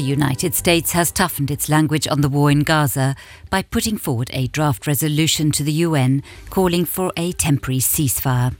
The 0.00 0.06
United 0.06 0.54
States 0.54 0.92
has 0.92 1.12
toughened 1.12 1.50
its 1.50 1.68
language 1.68 2.08
on 2.08 2.22
the 2.22 2.30
war 2.30 2.50
in 2.50 2.60
Gaza 2.60 3.14
by 3.50 3.60
putting 3.60 3.98
forward 3.98 4.30
a 4.32 4.46
draft 4.46 4.86
resolution 4.86 5.52
to 5.52 5.62
the 5.62 5.84
UN 5.84 6.22
calling 6.48 6.86
for 6.86 7.12
a 7.18 7.32
temporary 7.32 7.80
ceasefire. 7.80 8.56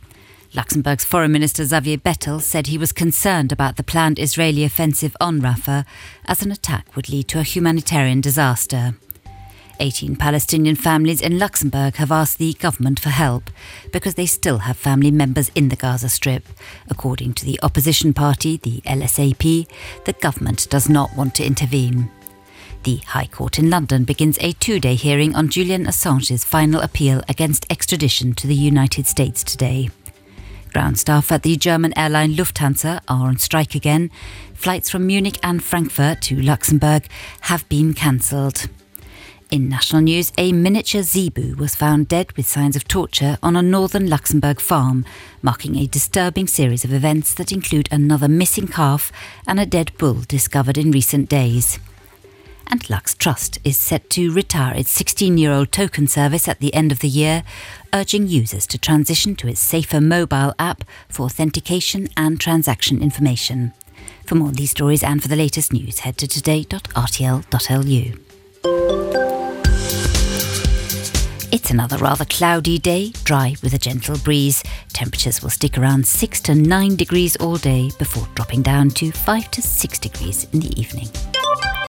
Luxembourg's 0.53 1.07
Foreign 1.07 1.33
Minister 1.33 1.65
Xavier 1.65 1.97
Bettel 1.97 2.43
said 2.43 2.67
he 2.67 2.77
was 2.77 2.93
concerned 2.93 3.53
about 3.53 3.77
the 3.77 3.83
planned 3.83 4.19
Israeli 4.19 4.65
offensive 4.65 5.17
on 5.19 5.41
Rafah 5.41 5.87
as 6.27 6.43
an 6.43 6.53
attack 6.53 6.95
would 6.95 7.09
lead 7.09 7.27
to 7.29 7.39
a 7.39 7.43
humanitarian 7.43 8.21
disaster. 8.21 8.97
18 9.81 10.17
Palestinian 10.17 10.77
families 10.77 11.21
in 11.21 11.39
Luxembourg 11.39 11.97
have 11.97 12.13
asked 12.13 12.39
the 12.39 12.53
government 12.55 13.01
for 13.01 13.09
help 13.09 13.51
because 13.93 14.15
they 14.15 14.27
still 14.27 14.59
have 14.59 14.77
family 14.77 15.11
members 15.11 15.51
in 15.55 15.71
the 15.71 15.77
Gaza 15.77 16.09
Strip. 16.09 16.47
According 16.89 17.35
to 17.35 17.45
the 17.45 17.59
opposition 17.63 18.13
party, 18.13 18.59
the 18.59 18.83
LSAP, 18.83 19.67
the 20.05 20.13
government 20.13 20.69
does 20.71 20.89
not 20.89 21.17
want 21.17 21.35
to 21.37 21.45
intervene. 21.45 22.11
The 22.83 22.97
High 22.99 23.27
Court 23.27 23.59
in 23.59 23.71
London 23.71 24.05
begins 24.05 24.39
a 24.41 24.53
two 24.53 24.81
day 24.81 24.95
hearing 24.95 25.35
on 25.35 25.49
Julian 25.49 25.87
Assange's 25.87 26.45
final 26.45 26.81
appeal 26.81 27.23
against 27.29 27.67
extradition 27.71 28.35
to 28.35 28.47
the 28.47 28.55
United 28.55 29.07
States 29.07 29.43
today. 29.43 29.91
Ground 30.73 30.99
staff 30.99 31.33
at 31.33 31.43
the 31.43 31.57
German 31.57 31.93
airline 31.99 32.35
Lufthansa 32.35 33.01
are 33.09 33.27
on 33.29 33.39
strike 33.39 33.75
again. 33.75 34.11
Flights 34.55 34.89
from 34.89 35.07
Munich 35.07 35.39
and 35.43 35.63
Frankfurt 35.63 36.23
to 36.23 36.41
Luxembourg 36.41 37.07
have 37.43 37.69
been 37.69 37.93
cancelled. 37.93 38.69
In 39.51 39.69
national 39.69 40.03
news, 40.03 40.33
a 40.39 40.53
miniature 40.53 41.03
zebu 41.03 41.57
was 41.57 41.75
found 41.75 42.07
dead 42.07 42.31
with 42.37 42.47
signs 42.47 42.77
of 42.77 42.87
torture 42.87 43.37
on 43.43 43.57
a 43.57 43.63
northern 43.63 44.09
Luxembourg 44.09 44.61
farm, 44.61 45.05
marking 45.43 45.75
a 45.75 45.89
disturbing 45.89 46.47
series 46.47 46.85
of 46.85 46.93
events 46.93 47.35
that 47.35 47.51
include 47.51 47.89
another 47.91 48.29
missing 48.29 48.69
calf 48.69 49.11
and 49.49 49.59
a 49.59 49.67
dead 49.67 49.91
bull 49.99 50.23
discovered 50.29 50.79
in 50.79 50.93
recent 50.93 51.29
days. 51.29 51.81
And 52.69 52.89
Lux 52.89 53.17
Trust 53.17 53.59
is 53.65 53.77
set 53.77 54.09
to 54.11 54.31
retire 54.33 54.77
its 54.77 54.93
16 54.93 55.37
year 55.37 55.51
old 55.51 55.73
token 55.73 56.07
service 56.07 56.47
at 56.47 56.61
the 56.61 56.73
end 56.73 56.93
of 56.93 57.01
the 57.01 57.09
year, 57.09 57.43
urging 57.93 58.29
users 58.29 58.69
to 58.69 58.79
transition 58.79 59.35
to 59.35 59.49
its 59.49 59.61
safer 59.61 60.01
mobile 60.01 60.55
app 60.61 60.85
for 61.09 61.25
authentication 61.25 62.09
and 62.17 62.41
transaction 62.41 63.03
information. 63.03 63.73
For 64.25 64.37
more 64.37 64.49
on 64.49 64.55
these 64.55 64.71
stories 64.71 65.03
and 65.03 65.21
for 65.21 65.27
the 65.27 65.35
latest 65.35 65.73
news, 65.73 65.99
head 66.01 66.19
to 66.19 66.29
today.rtl.lu. 66.29 68.15
It's 71.53 71.73
another 71.73 71.97
rather 71.97 72.25
cloudy 72.27 72.79
day, 72.79 73.11
dry 73.25 73.57
with 73.61 73.75
a 73.75 73.79
gentle 73.79 74.17
breeze. 74.19 74.63
Temperatures 74.93 75.43
will 75.43 75.51
stick 75.51 75.79
around 75.79 76.07
6 76.07 76.41
to 76.43 76.55
9 76.55 76.95
degrees 76.95 77.35
all 77.37 77.57
day 77.57 77.91
before 77.99 78.29
dropping 78.37 78.63
down 78.63 78.91
to 78.91 79.11
5 79.11 79.51
to 79.51 79.61
6 79.61 79.99
degrees 79.99 80.47
in 80.53 80.61
the 80.61 80.81
evening. 80.81 81.09